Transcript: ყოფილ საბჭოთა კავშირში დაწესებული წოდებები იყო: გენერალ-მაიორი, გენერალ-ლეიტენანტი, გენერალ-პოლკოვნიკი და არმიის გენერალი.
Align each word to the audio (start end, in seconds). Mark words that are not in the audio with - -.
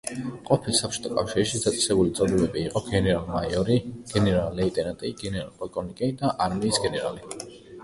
ყოფილ 0.45 0.75
საბჭოთა 0.77 1.09
კავშირში 1.19 1.61
დაწესებული 1.65 2.13
წოდებები 2.21 2.63
იყო: 2.69 2.83
გენერალ-მაიორი, 2.87 3.77
გენერალ-ლეიტენანტი, 4.15 5.15
გენერალ-პოლკოვნიკი 5.23 6.13
და 6.25 6.35
არმიის 6.49 6.85
გენერალი. 6.89 7.51